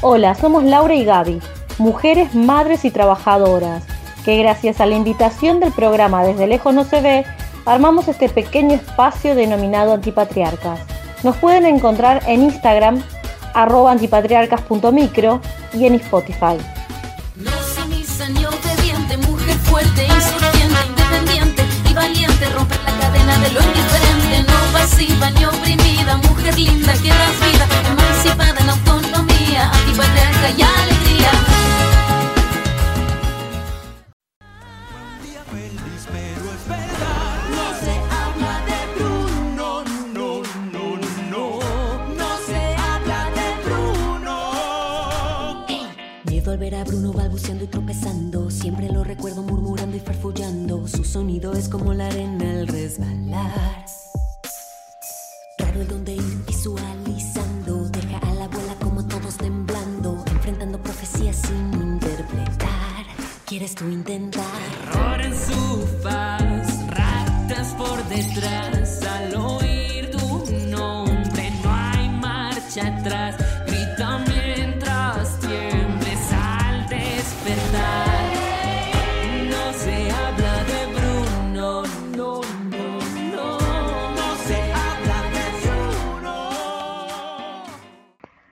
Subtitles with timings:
[0.00, 1.40] Hola, somos Laura y Gaby,
[1.78, 3.82] mujeres, madres y trabajadoras,
[4.24, 7.24] que gracias a la invitación del programa Desde Lejos No Se Ve,
[7.66, 10.78] armamos este pequeño espacio denominado Antipatriarcas.
[11.24, 13.02] Nos pueden encontrar en Instagram,
[13.54, 15.40] arroba antipatriarcas.micro
[15.74, 16.58] y en Spotify.
[50.38, 53.84] Su sonido es como la arena al resbalar.
[55.58, 57.88] Raro el donde ir visualizando.
[57.88, 60.22] Deja a la abuela como todos temblando.
[60.30, 63.04] Enfrentando profecías sin interpretar.
[63.46, 64.87] ¿Quieres tú intentar?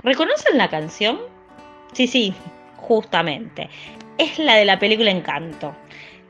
[0.06, 1.18] ¿Reconocen la canción?
[1.92, 2.32] Sí, sí,
[2.76, 3.68] justamente.
[4.18, 5.74] Es la de la película Encanto.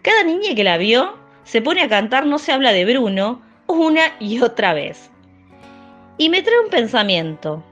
[0.00, 4.16] Cada niña que la vio se pone a cantar No se habla de Bruno una
[4.18, 5.10] y otra vez.
[6.16, 7.62] Y me trae un pensamiento.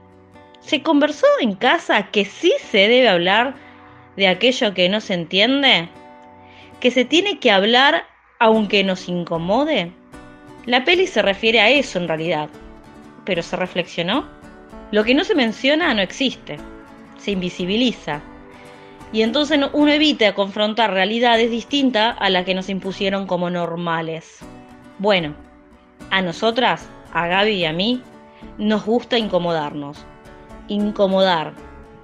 [0.59, 3.55] ¿Se conversó en casa que sí se debe hablar
[4.15, 5.89] de aquello que no se entiende?
[6.81, 8.05] ¿Que se tiene que hablar
[8.37, 9.91] aunque nos incomode?
[10.67, 12.49] La peli se refiere a eso en realidad.
[13.25, 14.34] ¿Pero se reflexionó?
[14.91, 16.57] Lo que no se menciona no existe.
[17.17, 18.21] Se invisibiliza.
[19.11, 24.39] Y entonces no- uno evita confrontar realidades distintas a las que nos impusieron como normales.
[24.99, 25.35] Bueno,
[26.11, 28.01] a nosotras, a Gaby y a mí,
[28.57, 30.05] nos gusta incomodarnos.
[30.67, 31.53] Incomodar,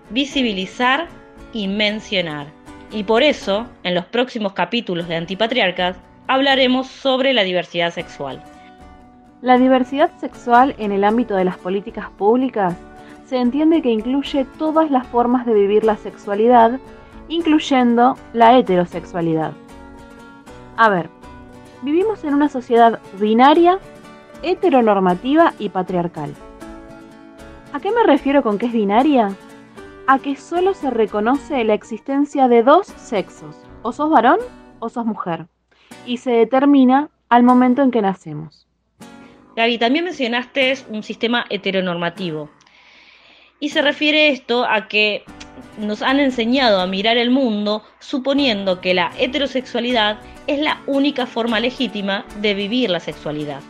[0.09, 1.07] visibilizar
[1.53, 2.47] y mencionar.
[2.91, 8.43] Y por eso, en los próximos capítulos de Antipatriarcas, hablaremos sobre la diversidad sexual.
[9.41, 12.75] La diversidad sexual en el ámbito de las políticas públicas
[13.25, 16.79] se entiende que incluye todas las formas de vivir la sexualidad,
[17.27, 19.53] incluyendo la heterosexualidad.
[20.77, 21.09] A ver,
[21.81, 23.79] vivimos en una sociedad binaria,
[24.43, 26.35] heteronormativa y patriarcal.
[27.73, 29.35] ¿A qué me refiero con que es binaria?
[30.05, 34.37] A que solo se reconoce la existencia de dos sexos, o sos varón
[34.77, 35.47] o sos mujer,
[36.05, 38.67] y se determina al momento en que nacemos.
[39.55, 42.49] Gaby, también mencionaste un sistema heteronormativo.
[43.59, 45.23] Y se refiere esto a que
[45.77, 51.59] nos han enseñado a mirar el mundo suponiendo que la heterosexualidad es la única forma
[51.59, 53.61] legítima de vivir la sexualidad.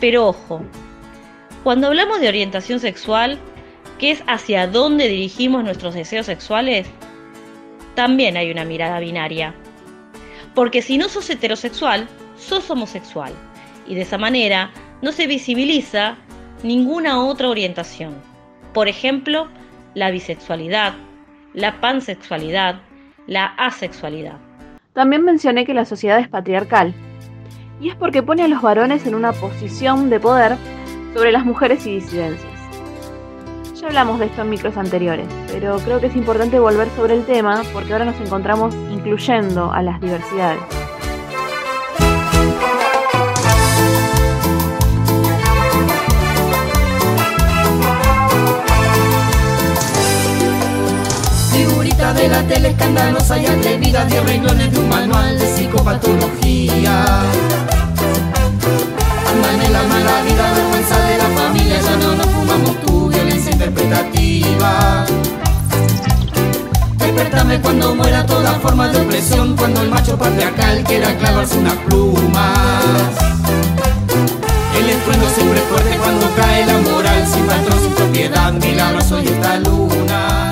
[0.00, 0.62] Pero ojo,
[1.62, 3.38] cuando hablamos de orientación sexual,
[3.98, 6.88] que es hacia dónde dirigimos nuestros deseos sexuales,
[7.94, 9.54] también hay una mirada binaria.
[10.54, 13.32] Porque si no sos heterosexual, sos homosexual.
[13.86, 14.70] Y de esa manera
[15.02, 16.16] no se visibiliza
[16.62, 18.14] ninguna otra orientación.
[18.72, 19.48] Por ejemplo,
[19.94, 20.94] la bisexualidad,
[21.54, 22.80] la pansexualidad,
[23.26, 24.38] la asexualidad.
[24.92, 26.94] También mencioné que la sociedad es patriarcal.
[27.80, 30.56] Y es porque pone a los varones en una posición de poder
[31.14, 32.52] sobre las mujeres y disidencias.
[33.80, 37.24] Ya hablamos de esto en micros anteriores, pero creo que es importante volver sobre el
[37.24, 40.81] tema porque ahora nos encontramos incluyendo a las diversidades.
[52.12, 57.04] De la tele escandalosa y atrevida de renglones de un manual de psicopatología.
[59.28, 63.50] Andan en la mala vida, vergüenza de la familia, ya no nos fumamos tu violencia
[63.50, 65.04] interpretativa.
[66.98, 73.16] Despertame cuando muera toda forma de opresión, cuando el macho patriarcal quiera clavarse unas plumas.
[74.78, 79.56] El estruendo siempre fuerte cuando cae la moral, sin patrón, sin propiedad, milagroso y esta
[79.58, 80.51] luna.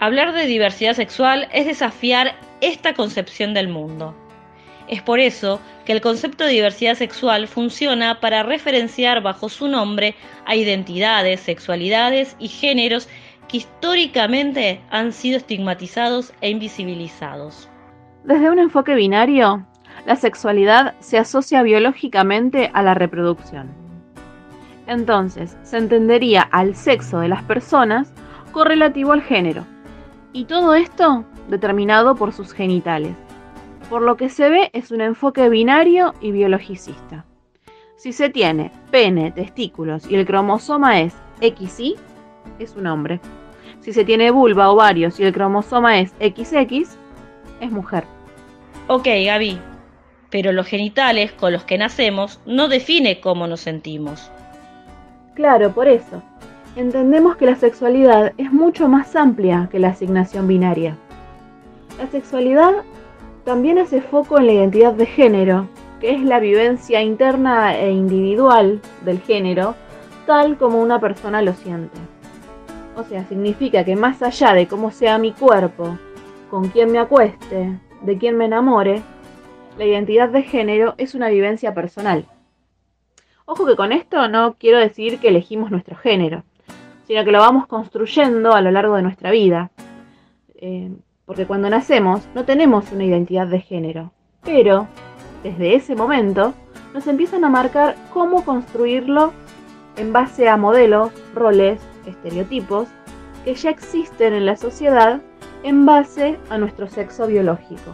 [0.00, 4.14] Hablar de diversidad sexual es desafiar esta concepción del mundo.
[4.88, 10.14] Es por eso que el concepto de diversidad sexual funciona para referenciar bajo su nombre
[10.46, 13.10] a identidades, sexualidades y géneros
[13.46, 17.68] que históricamente han sido estigmatizados e invisibilizados.
[18.24, 19.66] Desde un enfoque binario,
[20.06, 23.70] la sexualidad se asocia biológicamente a la reproducción.
[24.86, 28.14] Entonces, se entendería al sexo de las personas
[28.50, 29.66] correlativo al género.
[30.32, 33.16] Y todo esto determinado por sus genitales.
[33.88, 37.24] Por lo que se ve es un enfoque binario y biologicista.
[37.96, 41.96] Si se tiene pene, testículos y el cromosoma es XY,
[42.58, 43.20] es un hombre.
[43.80, 46.96] Si se tiene vulva, ovarios y el cromosoma es XX,
[47.60, 48.04] es mujer.
[48.86, 49.58] Ok, Gaby,
[50.30, 54.30] pero los genitales con los que nacemos no define cómo nos sentimos.
[55.34, 56.22] Claro, por eso.
[56.76, 60.96] Entendemos que la sexualidad es mucho más amplia que la asignación binaria.
[61.98, 62.84] La sexualidad
[63.44, 65.66] también hace foco en la identidad de género,
[66.00, 69.74] que es la vivencia interna e individual del género,
[70.26, 71.98] tal como una persona lo siente.
[72.96, 75.98] O sea, significa que más allá de cómo sea mi cuerpo,
[76.50, 79.02] con quién me acueste, de quién me enamore,
[79.76, 82.26] la identidad de género es una vivencia personal.
[83.44, 86.44] Ojo que con esto no quiero decir que elegimos nuestro género,
[87.10, 89.72] sino que lo vamos construyendo a lo largo de nuestra vida.
[90.54, 90.92] Eh,
[91.24, 94.12] porque cuando nacemos no tenemos una identidad de género,
[94.44, 94.86] pero
[95.42, 96.54] desde ese momento
[96.94, 99.32] nos empiezan a marcar cómo construirlo
[99.96, 102.86] en base a modelos, roles, estereotipos
[103.44, 105.20] que ya existen en la sociedad
[105.64, 107.90] en base a nuestro sexo biológico.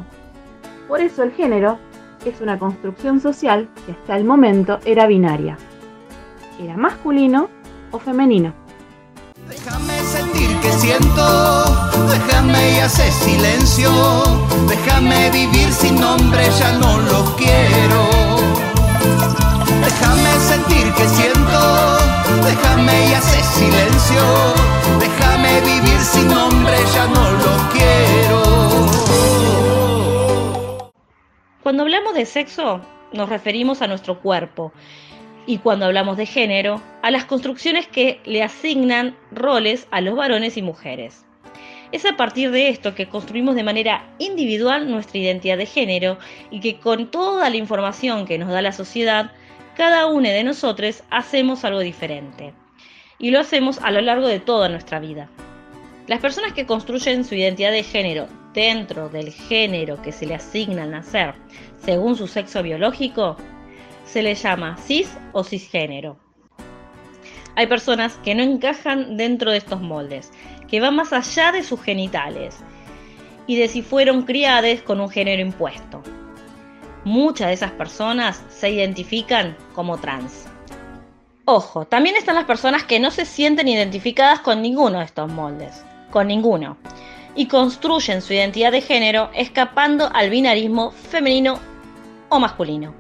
[0.89, 1.79] Por eso el género
[2.27, 5.57] es una construcción social que hasta el momento era binaria.
[6.61, 7.49] Era masculino
[7.93, 8.66] o femenino.
[10.67, 11.65] Que siento,
[12.11, 13.89] déjame y hacer silencio,
[14.67, 18.09] déjame vivir sin nombre, ya no lo quiero.
[19.81, 21.99] Déjame sentir que siento,
[22.45, 24.23] déjame y hacer silencio,
[24.99, 28.43] déjame vivir sin nombre, ya no lo quiero.
[31.63, 32.81] Cuando hablamos de sexo,
[33.13, 34.73] nos referimos a nuestro cuerpo.
[35.47, 40.57] Y cuando hablamos de género, a las construcciones que le asignan roles a los varones
[40.57, 41.25] y mujeres.
[41.93, 46.19] Es a partir de esto que construimos de manera individual nuestra identidad de género
[46.51, 49.31] y que con toda la información que nos da la sociedad,
[49.77, 52.53] cada uno de nosotros hacemos algo diferente.
[53.19, 55.31] Y lo hacemos a lo largo de toda nuestra vida.
[56.09, 60.83] Las personas que construyen su identidad de género dentro del género que se le asigna
[60.85, 61.35] al nacer
[61.85, 63.37] según su sexo biológico
[64.07, 66.19] se le llama cis o cisgénero.
[67.55, 70.33] Hay personas que no encajan dentro de estos moldes,
[70.69, 72.57] que van más allá de sus genitales
[73.47, 76.03] y de si fueron criadas con un género impuesto.
[77.05, 80.47] Muchas de esas personas se identifican como trans.
[81.45, 85.85] Ojo, también están las personas que no se sienten identificadas con ninguno de estos moldes
[86.11, 86.77] con ninguno,
[87.35, 91.59] y construyen su identidad de género escapando al binarismo femenino
[92.31, 92.95] o masculino,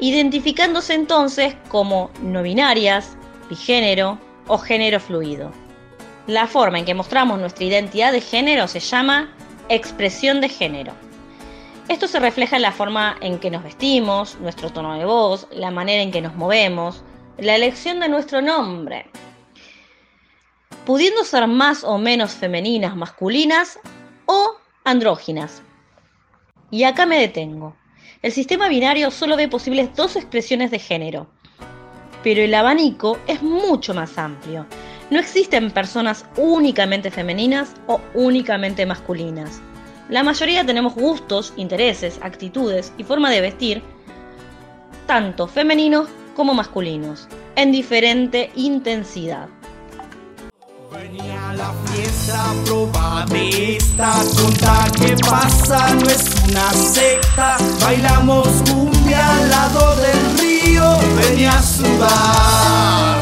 [0.00, 3.16] identificándose entonces como no binarias,
[3.48, 5.52] bigénero o género fluido.
[6.26, 9.34] La forma en que mostramos nuestra identidad de género se llama
[9.68, 10.92] expresión de género.
[11.88, 15.70] Esto se refleja en la forma en que nos vestimos, nuestro tono de voz, la
[15.70, 17.02] manera en que nos movemos,
[17.36, 19.06] la elección de nuestro nombre,
[20.86, 23.78] pudiendo ser más o menos femeninas, masculinas
[24.26, 25.62] o andróginas.
[26.70, 27.74] Y acá me detengo.
[28.22, 31.26] El sistema binario solo ve posibles dos expresiones de género,
[32.22, 34.66] pero el abanico es mucho más amplio.
[35.08, 39.62] No existen personas únicamente femeninas o únicamente masculinas.
[40.10, 43.82] La mayoría tenemos gustos, intereses, actitudes y forma de vestir,
[45.06, 49.48] tanto femeninos como masculinos, en diferente intensidad.
[51.12, 57.56] Venía la fiesta, proba de esta tonta que pasa, no es una secta.
[57.80, 63.16] Bailamos cumbia al lado del río, venía a sudar.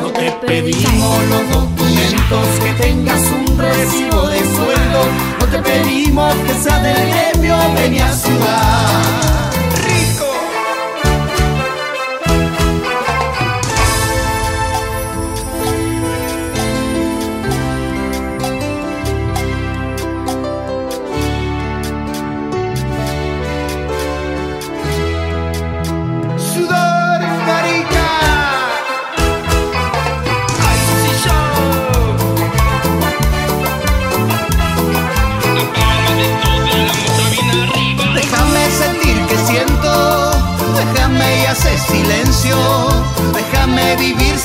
[0.00, 5.04] No te pedimos los documentos, que tengas un recibo de sueldo.
[5.38, 9.27] No te pedimos que sea del gremio, venía a sudar.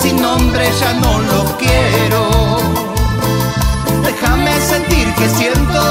[0.03, 2.27] Sin nombre, ya no lo quiero.
[4.03, 5.81] Déjame sentir que siento,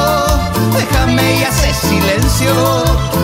[0.76, 2.52] déjame y hace silencio.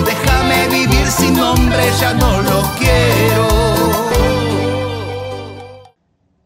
[0.07, 3.47] Déjame vivir sin nombre, ya no lo quiero.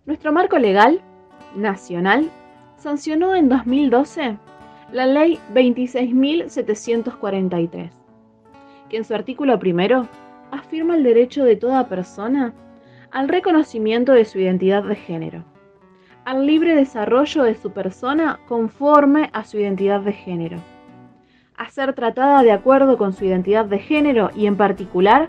[0.06, 1.00] Nuestro marco legal
[1.54, 2.28] nacional
[2.78, 4.38] sancionó en 2012
[4.92, 7.90] la Ley 26.743,
[8.90, 10.08] que en su artículo primero
[10.50, 12.52] afirma el derecho de toda persona
[13.12, 15.44] al reconocimiento de su identidad de género,
[16.24, 20.58] al libre desarrollo de su persona conforme a su identidad de género,
[21.56, 25.28] a ser tratada de acuerdo con su identidad de género y en particular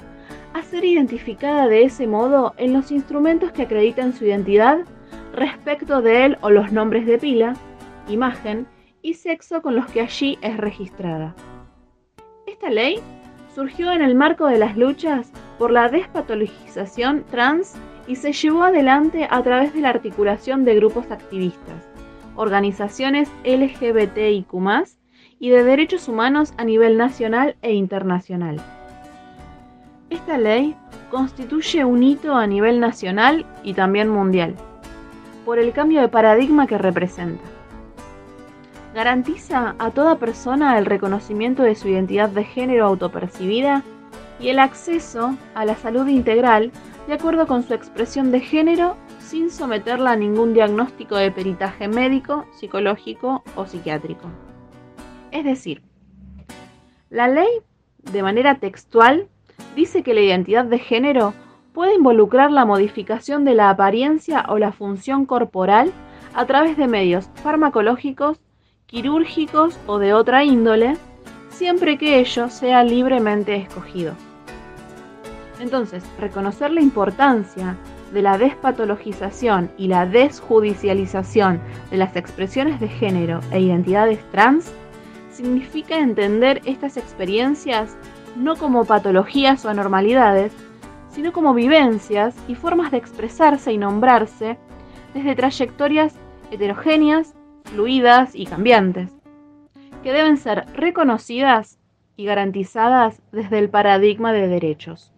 [0.54, 4.80] a ser identificada de ese modo en los instrumentos que acreditan su identidad
[5.34, 7.54] respecto de él o los nombres de pila,
[8.08, 8.68] imagen
[9.02, 11.36] y sexo con los que allí es registrada.
[12.48, 13.00] Esta ley
[13.54, 17.76] surgió en el marco de las luchas por la despatologización trans
[18.08, 21.88] y se llevó adelante a través de la articulación de grupos activistas,
[22.36, 24.54] organizaciones LGBTIQ
[25.40, 28.62] y de derechos humanos a nivel nacional e internacional.
[30.10, 30.76] Esta ley
[31.10, 34.56] constituye un hito a nivel nacional y también mundial,
[35.46, 37.44] por el cambio de paradigma que representa.
[38.94, 43.84] Garantiza a toda persona el reconocimiento de su identidad de género autopercibida
[44.40, 46.72] y el acceso a la salud integral
[47.08, 52.46] de acuerdo con su expresión de género sin someterla a ningún diagnóstico de peritaje médico,
[52.52, 54.30] psicológico o psiquiátrico.
[55.32, 55.82] Es decir,
[57.10, 57.50] la ley,
[58.12, 59.28] de manera textual,
[59.76, 61.34] dice que la identidad de género
[61.74, 65.92] puede involucrar la modificación de la apariencia o la función corporal
[66.34, 68.40] a través de medios farmacológicos,
[68.86, 70.98] quirúrgicos o de otra índole,
[71.54, 74.14] siempre que ello sea libremente escogido.
[75.60, 77.78] Entonces, reconocer la importancia
[78.12, 84.72] de la despatologización y la desjudicialización de las expresiones de género e identidades trans
[85.32, 87.96] significa entender estas experiencias
[88.36, 90.52] no como patologías o anormalidades,
[91.10, 94.58] sino como vivencias y formas de expresarse y nombrarse
[95.14, 96.16] desde trayectorias
[96.52, 99.23] heterogéneas, fluidas y cambiantes,
[100.04, 101.80] que deben ser reconocidas
[102.18, 105.12] y garantizadas desde el paradigma de derechos.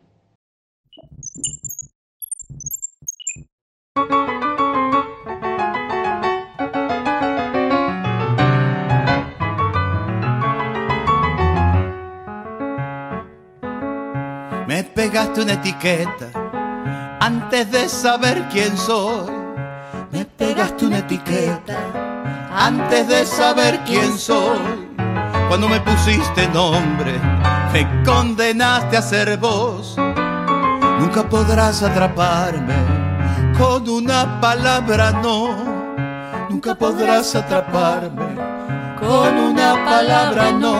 [14.67, 16.29] Me pegaste una etiqueta
[17.19, 19.31] antes de saber quién soy.
[20.11, 21.84] Me pegaste una etiqueta
[22.55, 24.87] antes de saber quién soy.
[25.47, 27.19] Cuando me pusiste nombre,
[27.73, 29.95] me condenaste a ser vos.
[30.99, 32.73] Nunca podrás atraparme
[33.57, 35.49] con una palabra no.
[36.49, 38.35] Nunca podrás atraparme
[38.99, 40.77] con una palabra no.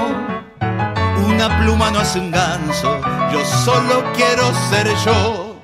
[1.27, 3.00] Una pluma no hace un ganso,
[3.32, 5.55] yo solo quiero ser yo.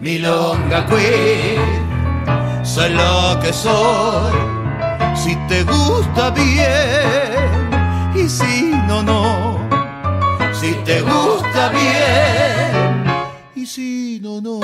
[0.00, 4.59] Milonga queen, soy lo que soy.
[5.22, 7.70] Si te gusta bien
[8.14, 9.58] y si no, no.
[10.58, 13.04] Si te gusta bien
[13.54, 14.60] y si no, no.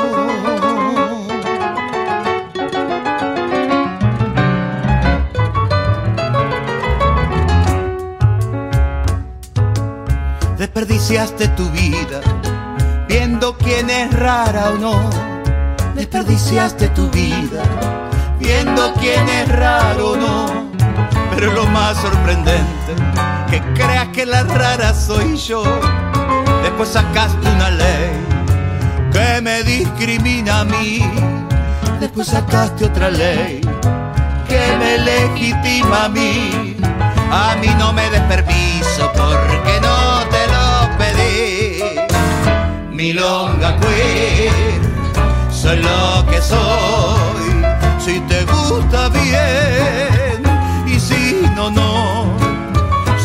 [10.56, 12.20] Desperdiciaste tu vida
[13.06, 15.10] viendo quién es rara o no.
[15.94, 18.05] Desperdiciaste tu vida
[18.46, 20.70] viendo quién es raro o no.
[21.34, 22.92] Pero lo más sorprendente,
[23.50, 25.62] que creas que la rara soy yo.
[26.62, 28.10] Después sacaste una ley
[29.12, 31.02] que me discrimina a mí.
[32.00, 33.60] Después sacaste otra ley
[34.48, 36.76] que me legitima a mí.
[37.30, 39.98] A mí no me des permiso porque no
[40.34, 40.66] te lo
[41.00, 41.82] pedí.
[42.92, 44.80] Milonga queer,
[45.50, 47.45] soy lo que soy.
[48.06, 50.40] Si te gusta bien
[50.86, 52.38] y si no, no.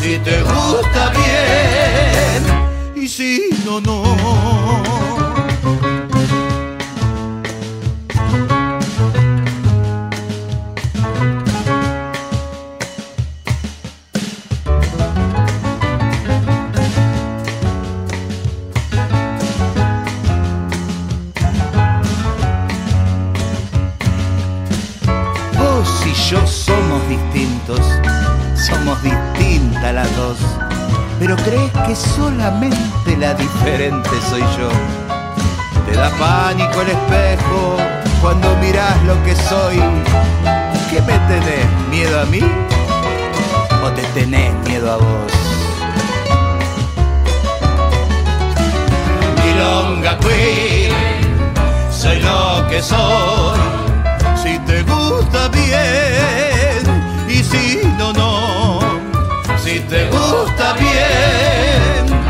[0.02, 2.42] Si te gusta bien
[2.96, 4.02] y si no, no.
[32.42, 34.70] solamente la diferente soy yo.
[35.86, 37.78] Te da pánico el espejo
[38.20, 39.78] cuando miras lo que soy.
[40.90, 41.66] ¿Qué me tenés?
[41.92, 42.42] ¿Miedo a mí?
[43.84, 45.32] ¿O te tenés miedo a vos?
[49.44, 50.94] Milonga queer,
[51.92, 53.60] soy lo que soy.
[54.42, 56.82] Si te gusta bien
[57.30, 58.80] y si no, no.
[59.64, 62.21] Si te gusta bien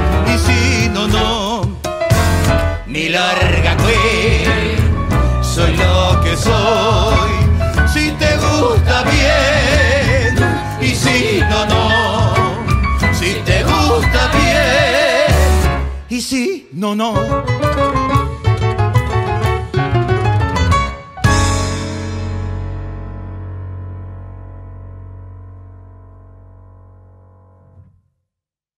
[16.22, 17.14] sí, no, no.